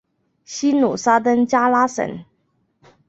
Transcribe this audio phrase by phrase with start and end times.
[0.45, 2.25] 西努沙登加拉省。